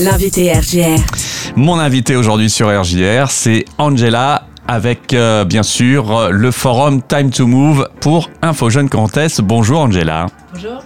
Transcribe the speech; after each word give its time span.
L'invité 0.00 0.50
RGR. 0.52 0.98
Mon 1.56 1.78
invité 1.78 2.16
aujourd'hui 2.16 2.48
sur 2.48 2.68
RJR, 2.68 3.30
c'est 3.30 3.66
Angela 3.76 4.46
avec 4.66 5.12
euh, 5.12 5.44
bien 5.44 5.62
sûr 5.62 6.30
le 6.30 6.50
forum 6.50 7.02
Time 7.02 7.30
to 7.30 7.46
Move 7.46 7.86
pour 8.00 8.30
Info 8.40 8.70
Jeune 8.70 8.88
Comtesse. 8.88 9.40
Bonjour 9.40 9.80
Angela. 9.80 10.26
Bonjour. 10.54 10.82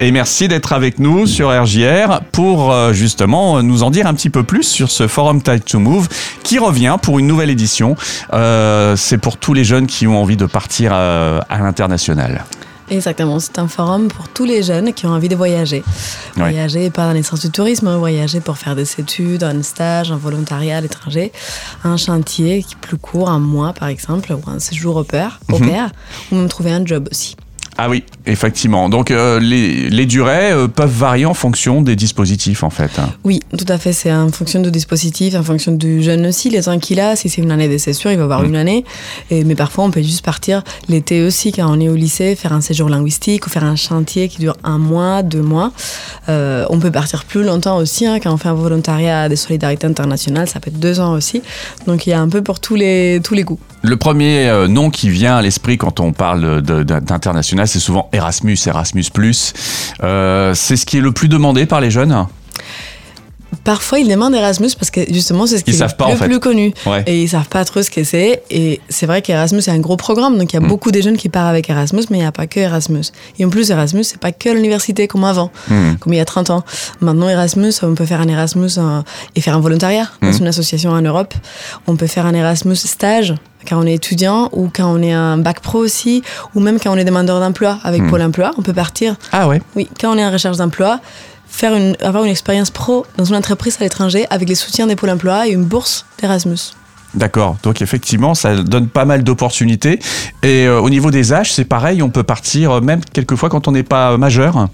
Et 0.00 0.10
merci 0.10 0.48
d'être 0.48 0.72
avec 0.72 0.98
nous 0.98 1.26
sur 1.26 1.50
RJR 1.50 2.20
pour 2.32 2.72
euh, 2.72 2.92
justement 2.92 3.62
nous 3.62 3.82
en 3.82 3.90
dire 3.90 4.06
un 4.06 4.14
petit 4.14 4.30
peu 4.30 4.42
plus 4.42 4.62
sur 4.62 4.90
ce 4.90 5.06
forum 5.06 5.42
Time 5.42 5.60
to 5.60 5.78
Move 5.78 6.08
qui 6.42 6.58
revient 6.58 6.96
pour 7.00 7.18
une 7.18 7.26
nouvelle 7.26 7.50
édition. 7.50 7.96
Euh, 8.32 8.96
c'est 8.96 9.18
pour 9.18 9.36
tous 9.36 9.54
les 9.54 9.64
jeunes 9.64 9.86
qui 9.86 10.06
ont 10.06 10.20
envie 10.20 10.36
de 10.36 10.46
partir 10.46 10.92
euh, 10.94 11.40
à 11.48 11.58
l'international. 11.58 12.44
Exactement, 12.88 13.40
c'est 13.40 13.58
un 13.58 13.66
forum 13.66 14.08
pour 14.08 14.28
tous 14.28 14.44
les 14.44 14.62
jeunes 14.62 14.92
qui 14.94 15.06
ont 15.06 15.10
envie 15.10 15.28
de 15.28 15.34
voyager. 15.34 15.82
Ouais. 16.36 16.42
Voyager 16.42 16.88
pas 16.90 17.06
dans 17.06 17.12
les 17.12 17.22
sens 17.24 17.40
du 17.40 17.50
tourisme, 17.50 17.88
hein, 17.88 17.98
voyager 17.98 18.40
pour 18.40 18.58
faire 18.58 18.76
des 18.76 18.88
études, 19.00 19.42
un 19.42 19.62
stage, 19.62 20.12
un 20.12 20.16
volontariat 20.16 20.76
à 20.76 20.80
l'étranger, 20.80 21.32
un 21.82 21.96
chantier 21.96 22.62
qui 22.62 22.74
est 22.74 22.80
plus 22.80 22.96
court, 22.96 23.28
un 23.28 23.40
mois 23.40 23.72
par 23.72 23.88
exemple, 23.88 24.32
ou 24.32 24.48
un 24.50 24.60
séjour 24.60 24.96
au 24.96 25.04
pair, 25.04 25.40
au 25.52 25.58
Mhm. 25.58 25.68
pair 25.70 25.90
ou 26.30 26.36
même 26.36 26.48
trouver 26.48 26.70
un 26.72 26.84
job 26.86 27.08
aussi. 27.10 27.36
Ah 27.78 27.90
oui, 27.90 28.04
effectivement. 28.24 28.88
Donc 28.88 29.10
euh, 29.10 29.38
les, 29.38 29.90
les 29.90 30.06
durées 30.06 30.50
euh, 30.52 30.66
peuvent 30.66 30.90
varier 30.90 31.26
en 31.26 31.34
fonction 31.34 31.82
des 31.82 31.94
dispositifs 31.94 32.62
en 32.62 32.70
fait. 32.70 32.90
hein. 32.98 33.10
Oui, 33.24 33.40
tout 33.56 33.66
à 33.68 33.76
fait, 33.78 33.92
c'est 33.92 34.12
en 34.12 34.30
fonction 34.30 34.60
du 34.60 34.70
dispositif, 34.70 35.34
en 35.34 35.42
fonction 35.42 35.72
du 35.72 36.02
jeune 36.02 36.24
aussi, 36.26 36.48
les 36.48 36.62
temps 36.62 36.78
qu'il 36.78 37.00
a. 37.00 37.16
Si 37.16 37.28
c'est 37.28 37.42
une 37.42 37.50
année 37.50 37.68
de 37.68 37.76
césure, 37.76 38.10
il 38.10 38.16
va 38.18 38.24
avoir 38.24 38.42
Mm. 38.42 38.46
une 38.46 38.56
année. 38.56 38.84
Et, 39.30 39.44
mais 39.44 39.54
parfois, 39.54 39.84
on 39.84 39.90
peut 39.90 40.02
juste 40.02 40.24
partir 40.24 40.62
l'été 40.88 41.22
aussi, 41.22 41.52
quand 41.52 41.66
on 41.70 41.78
est 41.80 41.88
au 41.88 41.94
lycée, 41.96 42.34
faire 42.34 42.52
un 42.54 42.60
séjour 42.62 42.88
linguistique 42.88 43.46
ou 43.46 43.50
faire 43.50 43.64
un 43.64 43.76
chantier 43.76 44.28
qui 44.28 44.38
dure 44.38 44.56
un 44.64 44.78
mois, 44.78 45.22
deux 45.22 45.42
mois. 45.42 45.72
Euh, 46.28 46.64
on 46.70 46.78
peut 46.78 46.90
partir 46.90 47.24
plus 47.24 47.44
longtemps 47.44 47.76
aussi, 47.76 48.06
hein, 48.06 48.18
quand 48.22 48.32
on 48.32 48.36
fait 48.38 48.48
un 48.48 48.54
volontariat 48.54 49.28
de 49.28 49.34
solidarité 49.36 49.86
internationale, 49.86 50.48
ça 50.48 50.60
peut 50.60 50.70
être 50.70 50.80
deux 50.80 50.98
ans 51.00 51.12
aussi. 51.12 51.42
Donc 51.86 52.06
il 52.06 52.10
y 52.10 52.12
a 52.14 52.20
un 52.20 52.28
peu 52.28 52.42
pour 52.42 52.58
tous 52.60 52.74
les, 52.74 53.20
tous 53.22 53.34
les 53.34 53.42
goûts. 53.42 53.60
Le 53.86 53.96
premier 53.96 54.48
euh, 54.48 54.66
nom 54.66 54.90
qui 54.90 55.10
vient 55.10 55.36
à 55.36 55.42
l'esprit 55.42 55.78
quand 55.78 56.00
on 56.00 56.12
parle 56.12 56.60
d'international, 56.60 57.68
c'est 57.68 57.78
souvent 57.78 58.08
Erasmus, 58.12 58.58
Erasmus+. 58.66 59.06
Euh, 60.02 60.54
c'est 60.54 60.76
ce 60.76 60.84
qui 60.84 60.98
est 60.98 61.00
le 61.00 61.12
plus 61.12 61.28
demandé 61.28 61.66
par 61.66 61.80
les 61.80 61.92
jeunes. 61.92 62.26
Parfois, 63.66 63.98
ils 63.98 64.08
demandent 64.08 64.34
Erasmus 64.34 64.70
parce 64.78 64.90
que 64.90 65.00
justement, 65.12 65.46
c'est 65.46 65.58
ce 65.58 65.64
qui 65.64 65.72
Ils 65.72 65.74
est 65.74 65.78
savent 65.78 65.90
le 65.90 65.96
pas, 65.96 66.04
en 66.06 66.10
plus, 66.10 66.18
fait. 66.18 66.24
plus 66.26 66.40
connu. 66.40 66.72
Ouais. 66.86 67.02
Et 67.06 67.22
ils 67.24 67.28
savent 67.28 67.48
pas 67.48 67.64
trop 67.64 67.82
ce 67.82 67.90
que 67.90 68.02
c'est. 68.04 68.42
Et 68.48 68.80
c'est 68.88 69.04
vrai 69.06 69.20
qu'Erasmus, 69.20 69.60
c'est 69.60 69.72
un 69.72 69.78
gros 69.80 69.96
programme. 69.96 70.38
Donc, 70.38 70.52
il 70.52 70.56
y 70.56 70.58
a 70.58 70.60
Mm. 70.62 70.68
beaucoup 70.68 70.90
de 70.92 71.00
jeunes 71.00 71.16
qui 71.16 71.28
partent 71.28 71.48
avec 71.50 71.68
Erasmus, 71.68 72.04
mais 72.10 72.16
il 72.18 72.20
n'y 72.20 72.26
a 72.26 72.32
pas 72.32 72.46
que 72.46 72.60
Erasmus. 72.60 73.02
Et 73.38 73.44
en 73.44 73.50
plus, 73.50 73.68
Erasmus, 73.70 74.04
c'est 74.04 74.20
pas 74.20 74.32
que 74.32 74.48
l'université 74.48 75.08
comme 75.08 75.24
avant, 75.24 75.50
Hmm. 75.68 75.96
comme 76.00 76.12
il 76.12 76.16
y 76.16 76.20
a 76.20 76.24
30 76.24 76.50
ans. 76.50 76.62
Maintenant, 77.00 77.28
Erasmus, 77.28 77.72
on 77.82 77.94
peut 77.94 78.06
faire 78.06 78.20
un 78.20 78.28
Erasmus 78.28 78.70
euh, 78.78 79.02
et 79.34 79.40
faire 79.40 79.56
un 79.56 79.60
volontariat 79.60 80.08
dans 80.22 80.28
Mm. 80.28 80.36
une 80.42 80.46
association 80.46 80.90
en 80.92 81.02
Europe. 81.02 81.34
On 81.88 81.96
peut 81.96 82.06
faire 82.06 82.24
un 82.24 82.34
Erasmus 82.34 82.76
stage 82.76 83.34
quand 83.68 83.82
on 83.82 83.86
est 83.86 83.94
étudiant 83.94 84.48
ou 84.52 84.70
quand 84.72 84.86
on 84.96 85.02
est 85.02 85.12
un 85.12 85.38
bac 85.38 85.58
pro 85.60 85.78
aussi, 85.80 86.22
ou 86.54 86.60
même 86.60 86.78
quand 86.78 86.92
on 86.92 86.96
est 86.96 87.04
demandeur 87.04 87.40
d'emploi 87.40 87.80
avec 87.82 88.00
Mm. 88.02 88.10
Pôle 88.10 88.22
emploi. 88.22 88.52
On 88.58 88.62
peut 88.62 88.72
partir 88.72 89.16
Ah 89.32 89.48
ouais. 89.48 89.60
oui, 89.74 89.88
quand 90.00 90.14
on 90.14 90.18
est 90.18 90.24
en 90.24 90.30
recherche 90.30 90.56
d'emploi, 90.58 91.00
faire 91.48 91.74
une, 91.74 91.96
avoir 92.00 92.24
une 92.24 92.30
expérience 92.30 92.70
pro 92.70 93.06
dans 93.16 93.24
une 93.24 93.36
entreprise 93.36 93.76
à 93.80 93.84
l'étranger 93.84 94.26
avec 94.30 94.48
les 94.48 94.54
soutiens 94.54 94.86
des 94.86 94.96
pôles 94.96 95.10
emploi 95.10 95.46
et 95.48 95.52
une 95.52 95.64
bourse 95.64 96.06
d'Erasmus. 96.20 96.74
D'accord. 97.14 97.56
Donc 97.62 97.80
effectivement, 97.80 98.34
ça 98.34 98.56
donne 98.56 98.88
pas 98.88 99.06
mal 99.06 99.24
d'opportunités. 99.24 100.00
Et 100.42 100.66
euh, 100.66 100.80
au 100.80 100.90
niveau 100.90 101.10
des 101.10 101.32
âges, 101.32 101.52
c'est 101.52 101.64
pareil, 101.64 102.02
on 102.02 102.10
peut 102.10 102.22
partir 102.22 102.72
euh, 102.72 102.80
même 102.80 103.00
quelquefois 103.04 103.48
quand 103.48 103.68
on 103.68 103.72
n'est 103.72 103.82
pas 103.82 104.18
majeur. 104.18 104.68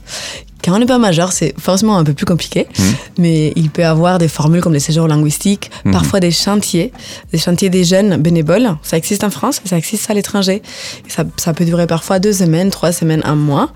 Quand 0.64 0.74
on 0.74 0.78
n'est 0.78 0.86
pas 0.86 0.98
majeur, 0.98 1.32
c'est 1.32 1.54
forcément 1.58 1.96
un 1.98 2.04
peu 2.04 2.12
plus 2.14 2.24
compliqué, 2.26 2.66
Mhm. 2.78 2.84
mais 3.18 3.52
il 3.56 3.68
peut 3.70 3.82
y 3.82 3.84
avoir 3.84 4.18
des 4.18 4.28
formules 4.28 4.60
comme 4.60 4.72
les 4.74 4.80
séjours 4.80 5.08
linguistiques, 5.08 5.70
Mhm. 5.84 5.92
parfois 5.92 6.20
des 6.20 6.30
chantiers, 6.30 6.92
des 7.32 7.38
chantiers 7.38 7.68
des 7.68 7.82
jeunes 7.84 8.16
bénévoles. 8.16 8.76
Ça 8.82 8.96
existe 8.96 9.24
en 9.24 9.30
France, 9.30 9.60
ça 9.64 9.76
existe 9.76 10.08
à 10.10 10.14
l'étranger. 10.14 10.62
Ça, 11.08 11.24
ça 11.36 11.52
peut 11.52 11.64
durer 11.64 11.86
parfois 11.86 12.18
deux 12.20 12.32
semaines, 12.32 12.70
trois 12.70 12.92
semaines, 12.92 13.22
un 13.24 13.34
mois. 13.34 13.70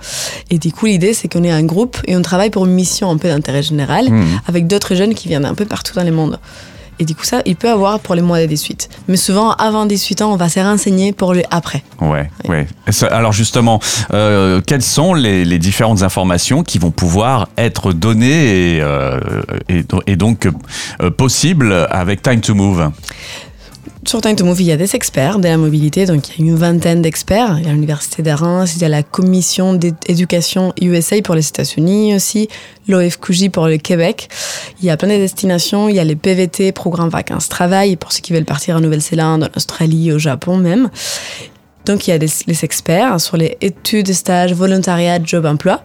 Et 0.51 0.59
du 0.59 0.71
coup, 0.73 0.87
l'idée, 0.87 1.13
c'est 1.13 1.27
qu'on 1.27 1.43
est 1.43 1.51
un 1.51 1.65
groupe 1.65 1.97
et 2.07 2.17
on 2.17 2.23
travaille 2.23 2.51
pour 2.51 2.67
une 2.67 2.73
mission 2.73 3.11
un 3.11 3.17
peu 3.17 3.29
d'intérêt 3.29 3.63
général 3.63 4.09
Mhm. 4.11 4.41
avec 4.47 4.67
d'autres 4.69 4.95
jeunes 4.95 5.15
qui 5.15 5.27
viennent 5.29 5.45
un 5.45 5.55
peu 5.55 5.65
partout 5.65 5.95
dans 5.95 6.05
le 6.05 6.13
monde. 6.13 6.39
Et 6.99 7.05
du 7.05 7.15
coup, 7.15 7.25
ça, 7.25 7.43
il 7.45 7.57
peut 7.57 7.69
avoir 7.71 8.01
pour 8.01 8.15
les 8.15 8.23
mois 8.23 8.41
de 8.41 8.47
18. 8.47 8.89
Mais 9.09 9.17
souvent, 9.17 9.53
avant 9.53 9.85
18 9.87 10.23
ans, 10.23 10.33
on 10.33 10.37
va 10.37 10.49
se 10.49 10.61
renseigner 10.61 11.13
pour 11.13 11.35
le 11.35 11.43
après. 11.51 11.83
Ouais, 12.01 12.31
ouais. 12.49 12.67
Et 12.87 12.93
ça- 12.93 13.07
Alors 13.09 13.33
justement, 13.33 13.81
euh, 14.15 14.61
quelles 14.67 14.83
sont 14.83 15.13
les, 15.15 15.45
les 15.45 15.59
différentes 15.59 16.03
informations 16.03 16.63
qui 16.63 16.79
vont 16.79 16.91
pouvoir 16.91 17.49
être 17.59 17.93
données 17.93 18.77
et, 18.77 18.81
euh, 18.81 19.21
et, 19.69 19.85
et 20.07 20.17
donc 20.17 20.49
euh, 21.03 21.11
possibles 21.11 21.87
avec 21.91 22.23
Time 22.23 22.41
to 22.41 22.55
Move? 22.55 22.91
Sur 24.07 24.21
Time 24.21 24.37
to 24.37 24.45
Move, 24.45 24.61
il 24.61 24.69
y 24.69 24.73
a 24.73 24.77
des 24.77 24.95
experts 24.95 25.41
de 25.41 25.49
la 25.49 25.57
mobilité, 25.57 26.07
donc 26.07 26.29
il 26.29 26.45
y 26.45 26.49
a 26.49 26.53
une 26.53 26.57
vingtaine 26.57 27.03
d'experts. 27.03 27.57
Il 27.59 27.67
y 27.67 27.69
a 27.69 27.73
l'Université 27.73 28.23
de 28.23 28.31
il 28.31 28.81
y 28.81 28.85
a 28.85 28.89
la 28.89 29.03
Commission 29.03 29.75
d'éducation 29.75 30.73
USA 30.81 31.21
pour 31.23 31.35
les 31.35 31.49
États-Unis 31.49 32.15
aussi, 32.15 32.49
l'OFQJ 32.87 33.49
pour 33.51 33.67
le 33.67 33.79
Québec. 33.79 34.29
Il 34.81 34.87
y 34.87 34.91
a 34.91 34.97
plein 34.97 35.09
de 35.09 35.15
destinations, 35.15 35.89
il 35.89 35.97
y 35.97 35.99
a 35.99 36.05
les 36.05 36.15
PVT, 36.15 36.71
programme 36.71 37.09
vacances-travail, 37.09 37.97
pour 37.97 38.13
ceux 38.13 38.21
qui 38.21 38.33
veulent 38.33 38.45
partir 38.45 38.77
en 38.77 38.81
Nouvelle-Zélande, 38.81 39.43
en 39.43 39.57
Australie, 39.57 40.13
au 40.13 40.19
Japon 40.19 40.57
même. 40.57 40.89
Donc 41.87 42.07
il 42.07 42.11
y 42.11 42.13
a 42.13 42.19
des, 42.19 42.29
les 42.49 42.65
experts 42.65 43.21
sur 43.21 43.37
les 43.37 43.57
études, 43.61 44.13
stages, 44.13 44.53
volontariat, 44.53 45.19
job, 45.23 45.47
emploi. 45.47 45.83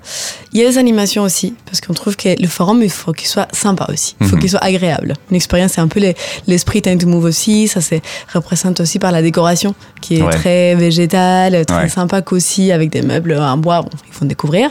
Il 0.51 0.59
y 0.59 0.66
a 0.66 0.69
des 0.69 0.78
animations 0.79 1.23
aussi, 1.23 1.53
parce 1.66 1.79
qu'on 1.79 1.94
trouve 1.94 2.16
que 2.17 2.29
le 2.41 2.47
forum, 2.47 2.81
il 2.84 2.89
faut 2.89 3.13
qu'il 3.13 3.28
soit 3.28 3.47
sympa 3.53 3.85
aussi, 3.91 4.16
il 4.19 4.28
faut 4.28 4.35
Mhm. 4.35 4.41
qu'il 4.41 4.50
soit 4.50 4.63
agréable. 4.63 5.13
Une 5.29 5.35
expérience, 5.38 5.73
c'est 5.73 5.81
un 5.81 5.88
peu 5.88 6.00
les- 6.00 6.16
l'esprit 6.47 6.81
Time 6.81 6.97
to 6.97 7.07
Move 7.07 7.25
aussi, 7.25 7.67
ça 7.67 7.81
se 7.81 7.95
représente 8.34 8.79
aussi 8.81 8.97
par 9.00 9.12
la 9.12 9.22
décoration, 9.22 9.75
qui 10.01 10.17
est 10.17 10.23
Ouais. 10.23 10.31
très 10.31 10.75
végétale, 10.75 11.66
très 11.66 11.84
Ouais. 11.84 11.89
sympa 11.89 12.22
aussi, 12.31 12.72
avec 12.72 12.89
des 12.89 13.03
meubles 13.03 13.38
en 13.38 13.57
bois, 13.57 13.81
bon, 13.83 13.89
il 14.07 14.13
faut 14.13 14.25
découvrir. 14.25 14.69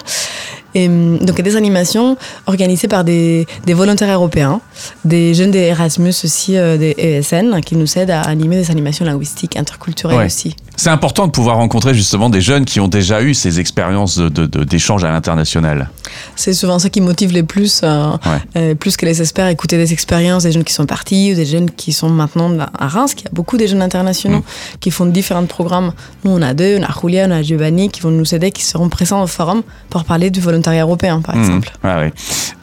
Et, 0.74 0.86
hum, 0.88 1.18
donc 1.18 1.30
il 1.30 1.38
y 1.38 1.40
a 1.40 1.50
des 1.50 1.56
animations 1.56 2.16
organisées 2.46 2.86
par 2.88 3.02
des, 3.04 3.46
des 3.66 3.74
volontaires 3.74 4.12
européens, 4.14 4.60
des 5.04 5.34
jeunes 5.34 5.50
des 5.50 5.60
Erasmus 5.74 6.14
aussi, 6.24 6.56
euh, 6.56 6.76
des 6.76 6.94
ESN, 6.98 7.60
qui 7.64 7.76
nous 7.76 7.98
aident 7.98 8.10
à 8.12 8.22
animer 8.22 8.56
des 8.56 8.70
animations 8.70 9.04
linguistiques, 9.04 9.56
interculturelles 9.56 10.18
Ouais. 10.18 10.26
aussi. 10.26 10.54
C'est 10.80 10.88
important 10.88 11.26
de 11.26 11.30
pouvoir 11.30 11.56
rencontrer 11.56 11.92
justement 11.92 12.30
des 12.30 12.40
jeunes 12.40 12.64
qui 12.64 12.80
ont 12.80 12.88
déjà 12.88 13.20
eu 13.20 13.34
ces 13.34 13.60
expériences 13.60 14.16
de- 14.16 14.30
de- 14.30 14.46
de- 14.46 14.64
d'échange 14.64 15.04
à 15.04 15.10
l'international. 15.12 15.90
C'est 16.36 16.54
souvent 16.54 16.78
ça 16.78 16.88
qui 16.88 17.02
motive 17.02 17.32
les 17.34 17.42
plus, 17.42 17.82
euh, 17.84 18.12
Ouais. 18.12 18.18
euh, 18.56 18.74
plus 18.74 18.96
que 18.96 19.04
les 19.04 19.20
experts, 19.20 19.48
écouter 19.48 19.76
des 19.76 19.92
expériences 19.92 20.44
des 20.44 20.52
jeunes 20.52 20.64
qui 20.64 20.72
sont 20.72 20.86
partis 20.86 21.32
ou 21.32 21.36
des 21.36 21.44
jeunes 21.44 21.70
qui 21.70 21.92
sont 21.92 22.08
maintenant 22.08 22.50
à 22.78 22.88
Reims, 22.88 23.12
qu'il 23.12 23.26
y 23.26 23.28
a 23.28 23.32
beaucoup 23.34 23.58
de 23.58 23.66
jeunes 23.66 23.82
internationaux 23.82 24.38
Mm. 24.38 24.78
qui 24.80 24.90
font 24.90 25.04
différents 25.04 25.44
programmes. 25.44 25.92
Nous, 26.24 26.30
on 26.30 26.40
a 26.40 26.54
deux, 26.54 26.78
on 26.80 26.82
a 26.82 26.88
Julia, 26.98 27.26
on 27.28 27.30
a 27.32 27.42
Giovanni 27.42 27.90
qui 27.90 28.00
vont 28.00 28.10
nous 28.10 28.34
aider, 28.34 28.50
qui 28.50 28.64
seront 28.64 28.88
présents 28.88 29.22
au 29.22 29.26
forum 29.26 29.62
pour 29.90 30.04
parler 30.04 30.30
du 30.30 30.40
volontariat 30.40 30.84
européen, 30.84 31.20
par 31.20 31.36
Mhm. 31.36 31.42
exemple. 31.42 31.72
Ah 31.84 31.98
ouais. 31.98 32.12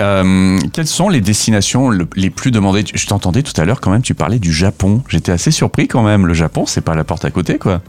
Euh, 0.01 0.57
quelles 0.73 0.87
sont 0.87 1.09
les 1.09 1.21
destinations 1.21 1.89
le- 1.89 2.07
les 2.15 2.31
plus 2.31 2.49
demandées? 2.49 2.83
Je 2.95 3.05
t'entendais 3.05 3.43
tout 3.43 3.53
à 3.61 3.65
l'heure 3.65 3.79
quand 3.79 3.91
même, 3.91 4.01
tu 4.01 4.15
parlais 4.15 4.39
du 4.39 4.51
Japon. 4.51 5.03
J'étais 5.07 5.31
assez 5.31 5.51
surpris 5.51 5.87
quand 5.87 6.01
même. 6.01 6.25
Le 6.25 6.33
Japon, 6.33 6.65
c'est 6.65 6.81
pas 6.81 6.95
la 6.95 7.03
porte 7.03 7.23
à 7.23 7.29
côté, 7.29 7.59
quoi. 7.59 7.81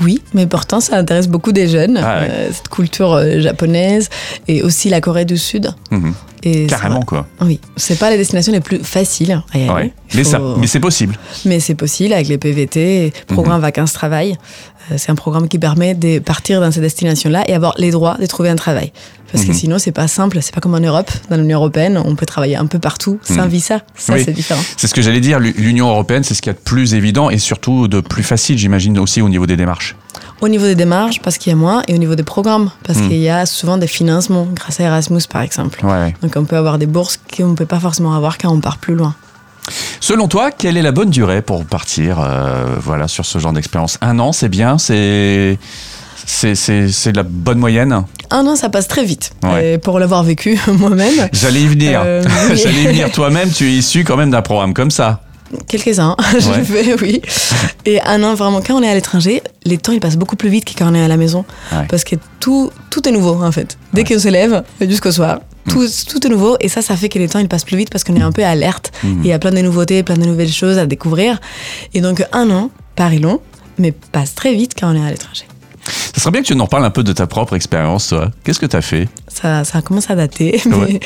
Oui, 0.00 0.22
mais 0.34 0.46
pourtant, 0.46 0.80
ça 0.80 0.96
intéresse 0.96 1.28
beaucoup 1.28 1.52
des 1.52 1.68
jeunes, 1.68 1.96
Ah 2.02 2.20
ouais. 2.20 2.28
euh, 2.30 2.48
cette 2.52 2.68
culture 2.68 3.12
euh, 3.14 3.40
japonaise 3.40 4.08
et 4.48 4.62
aussi 4.62 4.88
la 4.88 5.00
Corée 5.00 5.24
du 5.24 5.38
Sud. 5.38 5.72
Mhm. 5.90 6.14
Et 6.44 6.66
Carrément, 6.66 7.02
quoi. 7.02 7.26
Oui, 7.40 7.60
c'est 7.76 7.98
pas 7.98 8.10
les 8.10 8.16
destinations 8.16 8.52
les 8.52 8.60
plus 8.60 8.78
faciles 8.82 9.42
à 9.52 9.58
y 9.58 9.62
aller. 9.62 9.72
Ouais. 9.72 9.92
Mais, 10.14 10.24
faut- 10.24 10.30
ça, 10.30 10.40
mais 10.58 10.66
c'est 10.66 10.80
possible. 10.80 11.16
Mais 11.44 11.60
c'est 11.60 11.74
possible 11.76 12.12
avec 12.12 12.26
les 12.28 12.38
PVT, 12.38 13.12
programme 13.28 13.56
Mhm. 13.56 13.62
vacances-travail. 13.62 14.36
Euh, 14.90 14.94
c'est 14.98 15.10
un 15.10 15.14
programme 15.14 15.46
qui 15.48 15.58
permet 15.60 15.94
de 15.94 16.18
partir 16.18 16.60
dans 16.60 16.72
ces 16.72 16.80
destinations-là 16.80 17.44
et 17.48 17.54
avoir 17.54 17.74
les 17.78 17.90
droits 17.92 18.16
de 18.20 18.26
trouver 18.26 18.48
un 18.48 18.56
travail. 18.56 18.92
Parce 19.30 19.44
que 19.44 19.50
Mhm. 19.52 19.56
sinon, 19.56 19.78
c'est 19.78 19.92
pas 19.92 20.08
simple. 20.08 20.38
C'est 20.42 20.52
pas 20.54 20.60
comme 20.60 20.74
en 20.74 20.80
Europe, 20.80 21.10
dans 21.30 21.36
l'Union 21.36 21.58
européenne, 21.58 22.02
on 22.04 22.16
peut 22.16 22.26
travailler 22.26 22.56
un 22.56 22.66
peu 22.66 22.78
partout 22.78 23.18
sans 23.22 23.44
Mhm. 23.44 23.48
visa. 23.48 23.80
Ça, 23.96 24.14
Oui. 24.14 24.22
c'est 24.24 24.32
différent. 24.32 24.60
C'est 24.76 24.88
ce 24.88 24.94
que 24.94 25.00
j'allais 25.00 25.20
dire. 25.20 25.38
L'U- 25.38 25.54
L'Union 25.56 25.88
européenne, 25.88 26.22
c'est 26.24 26.34
ce 26.34 26.42
qu'il 26.42 26.50
y 26.50 26.54
a 26.54 26.58
de 26.58 26.62
plus 26.62 26.92
évident 26.94 27.30
et 27.30 27.38
surtout 27.38 27.88
de 27.88 28.00
plus 28.00 28.24
facile, 28.24 28.58
j'imagine, 28.58 28.98
aussi 28.98 29.22
au 29.22 29.28
niveau 29.28 29.46
des 29.46 29.56
démarches. 29.56 29.94
Au 30.42 30.48
niveau 30.48 30.64
des 30.66 30.74
démarches, 30.74 31.20
parce 31.22 31.38
qu'il 31.38 31.50
y 31.50 31.54
a 31.54 31.56
moins, 31.56 31.82
et 31.88 31.94
au 31.94 31.98
niveau 31.98 32.14
des 32.16 32.24
programmes, 32.24 32.70
parce 32.84 32.98
Mhm. 32.98 33.08
qu'il 33.08 33.18
y 33.18 33.28
a 33.30 33.46
souvent 33.46 33.78
des 33.78 33.86
financements, 33.86 34.46
grâce 34.52 34.80
à 34.80 34.82
Erasmus, 34.84 35.22
par 35.30 35.40
exemple. 35.42 35.82
Ouais, 35.86 35.90
ouais. 35.92 36.14
Donc, 36.20 36.32
on 36.36 36.44
peut 36.44 36.56
avoir 36.56 36.78
des 36.78 36.86
bourses 36.86 37.18
qu'on 37.34 37.48
ne 37.48 37.54
peut 37.54 37.64
pas 37.64 37.78
forcément 37.80 38.12
avoir 38.14 38.36
quand 38.38 38.50
on 38.52 38.60
part 38.60 38.78
plus 38.78 38.94
loin. 38.96 39.14
Selon 40.00 40.26
toi, 40.26 40.50
quelle 40.50 40.76
est 40.76 40.82
la 40.82 40.90
bonne 40.90 41.10
durée 41.10 41.40
pour 41.40 41.64
partir 41.64 42.18
euh, 42.18 42.74
voilà, 42.80 43.06
sur 43.06 43.24
ce 43.24 43.38
genre 43.38 43.52
d'expérience? 43.52 43.96
Un 44.02 44.18
an, 44.18 44.32
c'est 44.32 44.48
bien 44.48 44.76
C'est 44.78 45.58
c'est- 46.26 47.12
la 47.14 47.22
bonne 47.22 47.58
moyenne? 47.58 48.04
Un 48.30 48.46
an, 48.46 48.56
ça 48.56 48.68
passe 48.68 48.88
très 48.88 49.04
vite. 49.04 49.32
Ouais. 49.44 49.74
Et 49.74 49.78
pour 49.78 49.98
l'avoir 50.00 50.22
vécu 50.24 50.58
moi-même, 50.78 51.28
J'allais 51.32 51.60
y 51.62 51.66
venir. 51.68 52.00
Euh. 52.04 52.22
J'allais 52.54 52.82
y 52.82 52.86
venir. 52.88 53.10
Toi-même, 53.12 53.50
tu 53.50 53.66
es 53.68 53.72
issu 53.74 54.02
quand 54.04 54.16
même 54.16 54.30
d'un 54.30 54.42
programme 54.42 54.74
comme 54.74 54.90
ça. 54.90 55.20
Quelques-uns, 55.68 56.16
Ouais. 56.34 56.40
je 56.40 56.62
fais, 56.62 56.94
oui. 57.02 57.20
Et 57.86 58.00
un 58.02 58.22
an, 58.22 58.34
vraiment, 58.34 58.60
quand 58.60 58.74
on 58.74 58.82
est 58.82 58.88
à 58.88 58.94
l'étranger, 58.94 59.42
les 59.64 59.78
temps, 59.78 59.92
ils 59.92 60.00
passent 60.00 60.16
beaucoup 60.16 60.36
plus 60.36 60.48
vite 60.48 60.64
que 60.64 60.78
quand 60.78 60.90
on 60.90 60.94
est 60.94 61.02
à 61.02 61.08
la 61.08 61.16
maison. 61.16 61.44
Ouais. 61.72 61.86
Parce 61.88 62.04
que 62.04 62.16
tout, 62.40 62.70
tout 62.90 63.08
est 63.08 63.12
nouveau, 63.12 63.42
en 63.42 63.52
fait. 63.52 63.76
Dès 63.92 64.04
qu'on 64.04 64.18
se 64.18 64.28
lève, 64.28 64.62
jusqu'au 64.80 65.10
soir, 65.12 65.40
Mm. 65.64 65.70
tout, 65.70 65.86
tout 66.08 66.26
est 66.26 66.30
nouveau. 66.30 66.56
Et 66.58 66.68
ça, 66.68 66.82
ça 66.82 66.96
fait 66.96 67.08
que 67.08 67.20
les 67.20 67.28
temps, 67.28 67.38
ils 67.38 67.46
passent 67.46 67.62
plus 67.62 67.76
vite 67.76 67.88
parce 67.88 68.02
qu'on 68.02 68.16
est 68.16 68.22
un 68.22 68.32
peu 68.32 68.44
alerte. 68.44 68.90
Mm. 69.04 69.20
Il 69.22 69.26
y 69.28 69.32
a 69.32 69.38
plein 69.38 69.52
de 69.52 69.60
nouveautés, 69.60 70.02
plein 70.02 70.16
de 70.16 70.24
nouvelles 70.26 70.50
choses 70.52 70.76
à 70.76 70.86
découvrir. 70.86 71.40
Et 71.94 72.00
donc, 72.00 72.24
un 72.32 72.50
an, 72.50 72.70
Paris 72.96 73.20
long, 73.20 73.40
mais 73.78 73.92
passe 73.92 74.34
très 74.34 74.54
vite 74.54 74.72
quand 74.78 74.92
on 74.92 74.96
est 75.00 75.06
à 75.06 75.10
l'étranger. 75.10 75.44
Ce 76.14 76.20
serait 76.20 76.30
bien 76.30 76.42
que 76.42 76.46
tu 76.46 76.54
nous 76.54 76.64
reparles 76.64 76.84
un 76.84 76.90
peu 76.90 77.02
de 77.02 77.12
ta 77.12 77.26
propre 77.26 77.54
expérience, 77.56 78.08
toi. 78.08 78.30
Qu'est-ce 78.44 78.60
que 78.60 78.66
tu 78.66 78.76
as 78.76 78.82
fait? 78.82 79.08
Ça, 79.28 79.64
ça 79.64 79.80
commence 79.82 80.10
à 80.10 80.14
dater. 80.14 80.60
Ouais. 80.72 81.00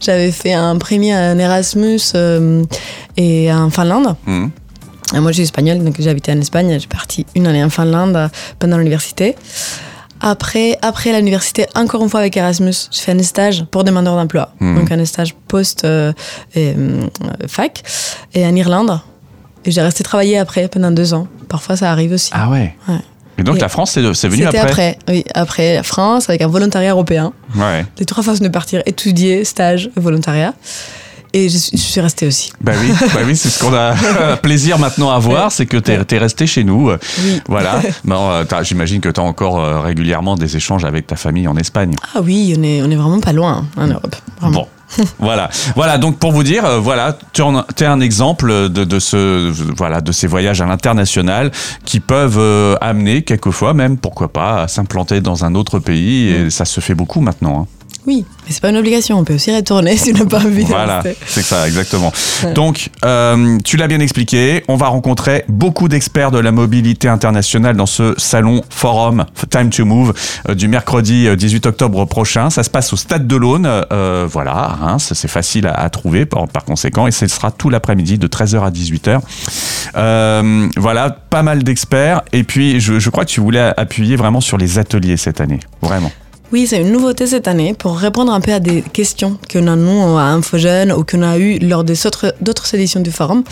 J'avais 0.00 0.30
fait 0.32 0.52
un 0.52 0.76
premier 0.78 1.12
un 1.12 1.38
Erasmus 1.38 2.00
euh, 2.14 2.64
et 3.16 3.52
en 3.52 3.70
Finlande. 3.70 4.16
Et 5.14 5.20
Moi, 5.20 5.30
je 5.32 5.34
suis 5.34 5.42
espagnole, 5.42 5.82
donc 5.84 5.96
j'ai 5.98 6.08
habité 6.10 6.32
en 6.32 6.40
Espagne. 6.40 6.78
J'ai 6.80 6.86
parti 6.86 7.26
une 7.34 7.46
année 7.46 7.62
en 7.62 7.70
Finlande 7.70 8.16
euh, 8.16 8.28
pendant 8.58 8.78
l'université. 8.78 9.36
Après, 10.20 10.78
après 10.82 11.12
l'université, 11.18 11.66
encore 11.74 12.02
une 12.02 12.08
fois 12.08 12.20
avec 12.20 12.36
Erasmus, 12.36 12.72
j'ai 12.92 13.00
fait 13.02 13.12
un 13.12 13.22
stage 13.24 13.64
pour 13.70 13.82
demandeur 13.82 14.14
d'emploi. 14.14 14.54
Mhm. 14.60 14.76
Donc 14.76 14.92
un 14.92 15.04
stage 15.04 15.34
post-fac 15.48 15.84
euh, 15.84 16.12
et, 16.54 16.74
et 18.40 18.46
en 18.46 18.54
Irlande. 18.54 19.00
Et 19.64 19.70
j'ai 19.72 19.82
resté 19.82 20.04
travailler 20.04 20.38
après 20.38 20.68
pendant 20.68 20.92
deux 20.92 21.12
ans. 21.14 21.26
Parfois, 21.48 21.76
ça 21.76 21.90
arrive 21.90 22.12
aussi. 22.12 22.30
Ah 22.32 22.48
ouais? 22.48 22.74
Ouais. 22.88 22.98
Et 23.42 23.44
donc 23.44 23.56
Et 23.56 23.60
la 23.60 23.68
France, 23.68 23.90
c'est 23.90 24.28
venu 24.28 24.44
C'était 24.44 24.58
après. 24.58 24.60
après, 24.60 24.98
oui, 25.08 25.24
après 25.34 25.74
la 25.74 25.82
France, 25.82 26.28
avec 26.28 26.42
un 26.42 26.46
volontariat 26.46 26.92
européen. 26.92 27.32
Ouais. 27.56 27.84
Les 27.98 28.06
trois 28.06 28.22
façons 28.22 28.44
de 28.44 28.48
partir, 28.48 28.82
étudier, 28.86 29.44
stage, 29.44 29.90
volontariat. 29.96 30.54
Et 31.32 31.48
je 31.48 31.58
suis, 31.58 31.76
je 31.76 31.82
suis 31.82 32.00
restée 32.00 32.26
aussi. 32.26 32.52
Bah 32.60 32.72
oui, 32.80 32.92
bah 33.14 33.20
oui 33.26 33.34
c'est 33.34 33.48
ce 33.48 33.58
qu'on 33.58 33.74
a 33.74 34.36
plaisir 34.42 34.78
maintenant 34.78 35.10
à 35.10 35.18
voir, 35.18 35.50
c'est 35.50 35.66
que 35.66 35.78
tu 35.78 35.90
es, 35.90 36.18
resté 36.18 36.46
chez 36.46 36.62
nous. 36.62 36.90
Oui. 36.90 37.40
Voilà. 37.48 37.80
Bon, 38.04 38.30
euh, 38.30 38.44
J'imagine 38.62 39.00
que 39.00 39.08
tu 39.08 39.18
as 39.18 39.24
encore 39.24 39.58
euh, 39.58 39.80
régulièrement 39.80 40.36
des 40.36 40.56
échanges 40.56 40.84
avec 40.84 41.08
ta 41.08 41.16
famille 41.16 41.48
en 41.48 41.56
Espagne. 41.56 41.94
Ah 42.14 42.20
oui, 42.22 42.54
on 42.56 42.62
est, 42.62 42.80
on 42.82 42.90
est 42.90 42.96
vraiment 42.96 43.20
pas 43.20 43.32
loin 43.32 43.64
hein, 43.76 43.82
en 43.82 43.86
Europe. 43.88 44.14
Vraiment. 44.40 44.60
Bon. 44.60 44.68
voilà, 45.18 45.50
voilà. 45.74 45.98
Donc 45.98 46.18
pour 46.18 46.32
vous 46.32 46.42
dire, 46.42 46.64
euh, 46.64 46.78
voilà, 46.78 47.16
tu 47.32 47.42
es 47.42 47.84
un 47.86 48.00
exemple 48.00 48.68
de, 48.68 48.84
de 48.84 48.98
ce, 48.98 49.50
voilà, 49.76 50.00
de 50.00 50.12
ces 50.12 50.26
voyages 50.26 50.60
à 50.60 50.66
l'international 50.66 51.50
qui 51.84 52.00
peuvent 52.00 52.38
euh, 52.38 52.76
amener 52.80 53.22
quelquefois 53.22 53.74
même, 53.74 53.96
pourquoi 53.96 54.32
pas, 54.32 54.62
à 54.62 54.68
s'implanter 54.68 55.20
dans 55.20 55.44
un 55.44 55.54
autre 55.54 55.78
pays. 55.78 56.28
Et 56.28 56.50
ça 56.50 56.64
se 56.64 56.80
fait 56.80 56.94
beaucoup 56.94 57.20
maintenant. 57.20 57.62
hein. 57.62 57.66
Oui, 58.06 58.24
mais 58.44 58.52
c'est 58.52 58.60
pas 58.60 58.70
une 58.70 58.76
obligation. 58.76 59.18
On 59.18 59.24
peut 59.24 59.34
aussi 59.34 59.54
retourner 59.54 59.96
si 59.96 60.12
on 60.14 60.18
n'a 60.18 60.26
pas 60.26 60.38
envie 60.38 60.64
Voilà, 60.64 61.02
c'est 61.26 61.42
ça, 61.42 61.66
exactement. 61.66 62.12
Donc, 62.54 62.90
euh, 63.04 63.58
tu 63.64 63.76
l'as 63.76 63.86
bien 63.86 64.00
expliqué, 64.00 64.64
on 64.68 64.76
va 64.76 64.88
rencontrer 64.88 65.44
beaucoup 65.48 65.88
d'experts 65.88 66.30
de 66.32 66.38
la 66.38 66.50
mobilité 66.52 67.08
internationale 67.08 67.76
dans 67.76 67.86
ce 67.86 68.14
salon 68.16 68.62
forum 68.70 69.24
Time 69.50 69.70
to 69.70 69.84
Move 69.84 70.14
euh, 70.48 70.54
du 70.54 70.68
mercredi 70.68 71.28
euh, 71.28 71.36
18 71.36 71.66
octobre 71.66 72.04
prochain. 72.06 72.50
Ça 72.50 72.62
se 72.62 72.70
passe 72.70 72.92
au 72.92 72.96
Stade 72.96 73.26
de 73.26 73.36
l'Aune, 73.36 73.66
euh, 73.66 74.26
voilà, 74.30 74.52
à 74.52 74.68
Reims, 74.74 75.12
c'est 75.14 75.28
facile 75.28 75.66
à, 75.66 75.72
à 75.74 75.88
trouver 75.90 76.26
par, 76.26 76.48
par 76.48 76.64
conséquent, 76.64 77.06
et 77.06 77.12
ce 77.12 77.26
sera 77.28 77.50
tout 77.50 77.70
l'après-midi 77.70 78.18
de 78.18 78.26
13h 78.26 78.62
à 78.64 78.70
18h. 78.70 79.20
Euh, 79.96 80.68
voilà, 80.76 81.10
pas 81.10 81.42
mal 81.42 81.62
d'experts, 81.62 82.22
et 82.32 82.42
puis 82.42 82.80
je, 82.80 82.98
je 82.98 83.10
crois 83.10 83.24
que 83.24 83.30
tu 83.30 83.40
voulais 83.40 83.72
appuyer 83.76 84.16
vraiment 84.16 84.40
sur 84.40 84.58
les 84.58 84.78
ateliers 84.78 85.16
cette 85.16 85.40
année, 85.40 85.60
vraiment. 85.80 86.10
Oui, 86.52 86.66
c'est 86.66 86.82
une 86.82 86.92
nouveauté 86.92 87.26
cette 87.26 87.48
année 87.48 87.72
pour 87.72 87.96
répondre 87.96 88.30
un 88.30 88.42
peu 88.42 88.52
à 88.52 88.60
des 88.60 88.82
questions 88.82 89.38
a 89.68 89.74
nous 89.74 90.18
à 90.18 90.24
InfoJeune 90.24 90.92
ou 90.92 91.02
qu'on 91.02 91.22
a 91.22 91.38
eu 91.38 91.58
lors 91.58 91.82
des 91.82 92.06
autres 92.06 92.34
d'autres 92.42 92.74
éditions 92.74 93.00
du 93.00 93.10
forum. 93.10 93.42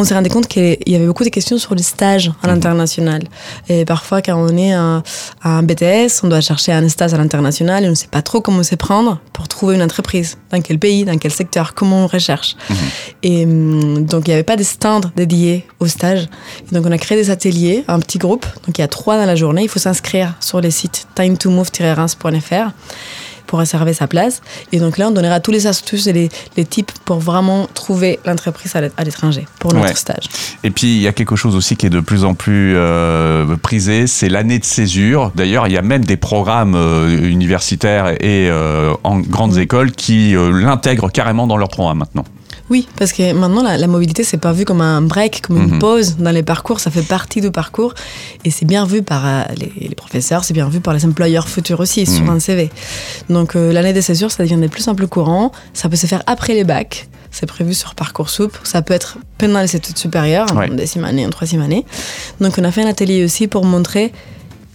On 0.00 0.04
s'est 0.04 0.14
rendu 0.14 0.30
compte 0.30 0.46
qu'il 0.46 0.78
y 0.86 0.94
avait 0.94 1.06
beaucoup 1.06 1.24
de 1.24 1.28
questions 1.28 1.58
sur 1.58 1.74
le 1.74 1.82
stage 1.82 2.30
à 2.44 2.46
l'international. 2.46 3.24
Et 3.68 3.84
parfois, 3.84 4.22
quand 4.22 4.36
on 4.36 4.56
est 4.56 4.72
à 4.72 5.02
à 5.42 5.58
un 5.58 5.62
BTS, 5.64 6.22
on 6.22 6.28
doit 6.28 6.40
chercher 6.40 6.72
un 6.72 6.88
stage 6.88 7.14
à 7.14 7.16
l'international 7.16 7.82
et 7.82 7.88
on 7.88 7.90
ne 7.90 7.96
sait 7.96 8.06
pas 8.06 8.22
trop 8.22 8.40
comment 8.40 8.62
s'y 8.62 8.76
prendre 8.76 9.20
pour 9.32 9.48
trouver 9.48 9.74
une 9.74 9.82
entreprise. 9.82 10.38
Dans 10.52 10.60
quel 10.60 10.78
pays, 10.78 11.04
dans 11.04 11.18
quel 11.18 11.32
secteur, 11.32 11.74
comment 11.74 12.04
on 12.04 12.06
recherche. 12.06 12.56
Et 13.24 13.44
hum, 13.44 14.04
donc, 14.06 14.28
il 14.28 14.30
n'y 14.30 14.34
avait 14.34 14.44
pas 14.44 14.56
de 14.56 14.62
stand 14.62 15.10
dédié 15.16 15.66
au 15.80 15.88
stage. 15.88 16.28
Et 16.70 16.74
donc, 16.74 16.86
on 16.86 16.92
a 16.92 16.98
créé 16.98 17.18
des 17.18 17.30
ateliers, 17.30 17.84
un 17.88 17.98
petit 17.98 18.18
groupe. 18.18 18.46
Donc, 18.66 18.78
il 18.78 18.80
y 18.80 18.84
a 18.84 18.88
trois 18.88 19.18
dans 19.18 19.26
la 19.26 19.34
journée. 19.34 19.62
Il 19.62 19.68
faut 19.68 19.80
s'inscrire 19.80 20.34
sur 20.38 20.60
les 20.60 20.70
sites 20.70 21.08
time2move-reims.fr 21.16 22.70
pour 23.48 23.58
réserver 23.58 23.94
sa 23.94 24.06
place. 24.06 24.40
Et 24.70 24.78
donc 24.78 24.96
là, 24.98 25.08
on 25.08 25.10
donnera 25.10 25.40
tous 25.40 25.50
les 25.50 25.66
astuces 25.66 26.06
et 26.06 26.12
les, 26.12 26.28
les 26.56 26.64
tips 26.64 26.94
pour 27.04 27.18
vraiment 27.18 27.66
trouver 27.74 28.20
l'entreprise 28.24 28.76
à 28.76 28.80
l'é- 28.82 28.92
à 28.96 29.02
l'étranger 29.02 29.46
pour 29.58 29.72
notre 29.74 29.86
Ouais. 29.88 29.94
stage. 29.94 30.28
Et 30.62 30.70
puis 30.70 30.94
il 30.96 31.00
y 31.02 31.08
a 31.08 31.12
quelque 31.12 31.34
chose 31.34 31.56
aussi 31.56 31.76
qui 31.76 31.86
est 31.86 31.90
de 31.90 32.00
plus 32.00 32.24
en 32.24 32.34
plus 32.34 32.74
euh, 32.76 33.56
prisé, 33.56 34.06
c'est 34.06 34.28
l'année 34.28 34.58
de 34.60 34.64
césure. 34.64 35.32
D'ailleurs, 35.34 35.66
il 35.66 35.72
y 35.72 35.78
a 35.78 35.82
même 35.82 36.04
des 36.04 36.16
programmes 36.16 36.74
euh, 36.76 37.28
universitaires 37.28 38.10
et 38.20 38.48
euh, 38.50 38.92
en 39.02 39.18
grandes 39.18 39.56
écoles 39.58 39.90
qui 39.92 40.34
l'intègrent 40.36 41.10
carrément 41.10 41.46
dans 41.46 41.56
leur 41.56 41.68
programme 41.68 41.98
maintenant. 41.98 42.24
Oui, 42.70 42.86
parce 42.96 43.12
que 43.12 43.32
maintenant, 43.32 43.62
la, 43.62 43.76
la 43.78 43.86
mobilité, 43.86 44.24
c'est 44.24 44.36
pas 44.36 44.52
vu 44.52 44.64
comme 44.64 44.80
un 44.82 45.00
break, 45.00 45.42
comme 45.42 45.56
une 45.56 45.70
Mhm. 45.74 45.78
pause 45.78 46.16
dans 46.18 46.30
les 46.30 46.42
parcours, 46.42 46.80
ça 46.80 46.90
fait 46.90 47.02
partie 47.02 47.40
du 47.40 47.50
parcours. 47.50 47.94
Et 48.44 48.50
c'est 48.50 48.66
bien 48.66 48.84
vu 48.84 49.02
par 49.02 49.26
euh, 49.26 49.42
les, 49.56 49.72
les 49.88 49.94
professeurs, 49.94 50.44
c'est 50.44 50.54
bien 50.54 50.68
vu 50.68 50.80
par 50.80 50.92
les 50.94 51.04
employeurs 51.06 51.48
futurs 51.48 51.80
aussi, 51.80 52.04
sur 52.06 52.24
Mhm. 52.24 52.30
un 52.30 52.40
CV. 52.40 52.70
Donc 53.30 53.56
euh, 53.56 53.72
l'année 53.72 53.92
des 53.92 54.02
césures, 54.02 54.30
ça 54.30 54.42
devient 54.42 54.56
de 54.60 54.66
plus 54.68 54.86
en 54.88 54.94
plus 54.94 55.08
courant. 55.08 55.50
Ça 55.72 55.88
peut 55.88 55.96
se 55.96 56.06
faire 56.06 56.22
après 56.26 56.54
les 56.54 56.64
bacs. 56.64 57.08
C'est 57.30 57.46
prévu 57.46 57.74
sur 57.74 57.94
Parcoursup. 57.94 58.52
Ça 58.64 58.80
peut 58.82 58.94
être 58.94 59.18
pendant 59.36 59.60
les 59.60 59.76
études 59.76 59.98
supérieures, 59.98 60.46
Ouais. 60.56 60.70
en 60.70 60.74
deuxième 60.74 61.04
année, 61.04 61.26
en 61.26 61.30
troisième 61.30 61.60
année. 61.62 61.84
Donc 62.40 62.54
on 62.58 62.64
a 62.64 62.70
fait 62.72 62.82
un 62.82 62.88
atelier 62.88 63.22
aussi 63.24 63.48
pour 63.48 63.64
montrer 63.64 64.12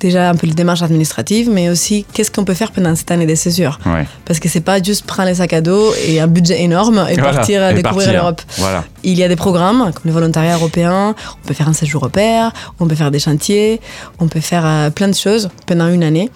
déjà 0.07 0.29
un 0.29 0.35
peu 0.35 0.47
les 0.47 0.53
démarches 0.53 0.81
administratives, 0.81 1.49
mais 1.51 1.69
aussi 1.69 2.05
qu'est-ce 2.13 2.31
qu'on 2.31 2.45
peut 2.45 2.53
faire 2.53 2.71
pendant 2.71 2.95
cette 2.95 3.09
année 3.11 3.25
des 3.25 3.35
césures? 3.35 3.79
Ouais. 3.85 4.05
Parce 4.25 4.39
que 4.39 4.47
c'est 4.49 4.61
pas 4.61 4.81
juste 4.81 5.05
prendre 5.05 5.29
les 5.29 5.35
sacs 5.35 5.53
à 5.53 5.61
dos 5.61 5.93
et 6.07 6.19
un 6.19 6.27
budget 6.27 6.61
énorme 6.61 7.05
et 7.09 7.15
Voilà. 7.15 7.33
partir 7.33 7.61
à 7.63 7.71
Et 7.71 7.75
découvrir 7.75 8.13
l'Europe. 8.13 8.41
Voilà. 8.57 8.83
Il 9.03 9.17
y 9.17 9.23
a 9.23 9.27
des 9.27 9.35
programmes 9.35 9.91
comme 9.93 10.03
le 10.05 10.11
volontariat 10.11 10.55
européen, 10.55 11.15
on 11.43 11.47
peut 11.47 11.53
faire 11.53 11.67
un 11.69 11.73
séjour 11.73 12.03
au 12.03 12.09
pair, 12.09 12.51
on 12.79 12.87
peut 12.87 12.95
faire 12.95 13.11
des 13.11 13.19
chantiers, 13.19 13.81
on 14.19 14.27
peut 14.27 14.39
faire 14.41 14.65
euh, 14.65 14.89
plein 14.89 15.07
de 15.07 15.15
choses 15.15 15.49
pendant 15.65 15.87
une 15.89 16.03
année. 16.03 16.29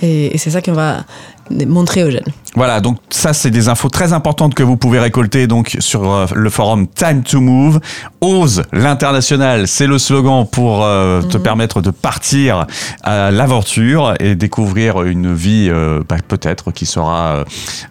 Et, 0.00 0.34
et 0.34 0.38
c'est 0.38 0.50
ça 0.50 0.62
qu'on 0.62 0.72
va 0.74 1.04
montrer 1.50 2.04
aux 2.04 2.10
jeunes. 2.10 2.28
Voilà, 2.54 2.80
donc 2.80 2.96
ça 3.10 3.32
c'est 3.34 3.50
des 3.50 3.68
infos 3.68 3.88
très 3.90 4.12
importantes 4.12 4.54
que 4.54 4.62
vous 4.62 4.76
pouvez 4.76 4.98
récolter 4.98 5.46
donc 5.46 5.76
sur 5.80 6.10
euh, 6.10 6.26
le 6.34 6.48
forum 6.50 6.86
Time 6.88 7.22
to 7.22 7.40
Move. 7.40 7.78
Ose 8.20 8.62
l'international, 8.72 9.68
c'est 9.68 9.86
le 9.86 9.98
slogan 9.98 10.46
pour 10.50 10.82
euh, 10.84 11.20
te 11.22 11.36
permettre 11.36 11.80
de 11.82 11.90
partir 11.90 12.66
à 13.02 13.30
l'aventure 13.30 14.14
et 14.18 14.34
découvrir 14.34 15.02
une 15.02 15.34
vie 15.34 15.68
euh, 15.70 16.02
bah, 16.08 16.16
peut-être 16.26 16.70
qui 16.72 16.86
sera 16.86 17.44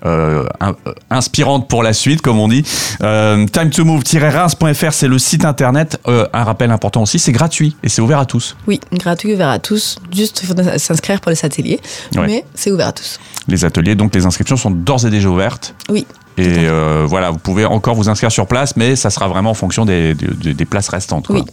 in- 0.04 0.76
inspirante 1.10 1.68
pour 1.68 1.84
la 1.84 1.94
suite, 1.94 2.22
comme 2.22 2.40
on 2.40 2.48
dit. 2.48 2.64
Time 3.00 3.70
to 3.72 3.86
move-reims.fr, 3.86 4.92
c'est 4.92 5.08
le 5.08 5.20
site 5.20 5.46
internet. 5.46 6.00
Un 6.08 6.44
rappel 6.44 6.72
important 6.72 7.04
aussi, 7.04 7.20
c'est 7.20 7.32
gratuit 7.32 7.76
et 7.84 7.90
c'est 7.90 8.02
ouvert 8.02 8.20
à 8.20 8.26
tous. 8.26 8.56
Oui, 8.68 8.80
gratuit, 8.94 9.34
ouvert 9.34 9.50
à 9.50 9.60
tous. 9.60 9.98
Juste, 10.14 10.42
il 10.44 10.48
faut 10.48 10.56
s'inscrire 10.78 11.22
pour 11.22 11.30
les 11.32 11.46
ateliers, 11.46 11.80
Ouais. 12.16 12.26
mais 12.26 12.46
c'est 12.56 12.72
ouvert 12.72 12.88
à 12.88 12.92
tous. 12.94 13.20
Les 13.48 13.64
ateliers, 13.64 13.96
donc 13.96 14.14
les 14.14 14.26
inscriptions 14.26 14.47
sont 14.56 14.72
d'ores 14.72 15.06
et 15.06 15.10
déjà 15.10 15.30
ouvertes. 15.30 15.76
Oui, 15.90 16.06
Et 16.38 16.46
euh, 16.68 17.06
voilà, 17.08 17.32
vous 17.32 17.40
pouvez 17.40 17.66
encore 17.66 17.96
vous 17.96 18.08
inscrire 18.10 18.32
sur 18.32 18.48
place, 18.48 18.76
mais 18.78 18.96
ça 18.96 19.10
sera 19.10 19.28
vraiment 19.28 19.50
en 19.50 19.56
fonction 19.56 19.86
des, 19.86 20.14
des, 20.14 20.54
des 20.54 20.66
places 20.66 20.90
restantes. 20.90 21.28
quoi. 21.28 21.38
Oui. 21.38 21.44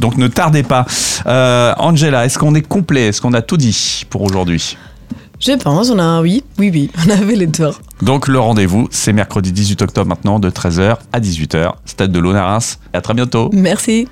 Donc 0.00 0.16
ne 0.16 0.26
tardez 0.28 0.62
pas. 0.64 0.84
Euh, 1.26 1.72
Angela, 1.78 2.26
est-ce 2.26 2.38
qu'on 2.38 2.54
est 2.54 2.66
complet? 2.66 3.06
Est-ce 3.08 3.20
qu'on 3.20 3.32
a 3.34 3.42
tout 3.42 3.56
dit 3.56 4.04
pour 4.10 4.22
aujourd'hui? 4.22 4.76
Je 5.38 5.52
pense, 5.52 5.90
on 5.90 5.98
a, 5.98 6.22
oui, 6.22 6.42
oui, 6.58 6.70
oui, 6.72 6.90
on 7.06 7.10
a 7.10 7.16
fait 7.18 7.36
les 7.36 7.46
tours. 7.48 7.78
Donc 8.02 8.26
le 8.26 8.38
rendez-vous, 8.40 8.88
c'est 8.90 9.12
mercredi 9.12 9.52
18 9.52 9.82
octobre 9.82 10.08
maintenant 10.08 10.38
de 10.38 10.48
13h 10.50 10.96
à 11.12 11.20
18h, 11.20 11.72
Stade 11.84 12.10
de 12.10 12.18
l'Aune 12.18 12.36
à 12.36 12.46
Reims. 12.46 12.78
Et 12.94 12.96
à 12.96 13.00
très 13.02 13.12
bientôt. 13.14 13.50
Merci. 13.52 14.08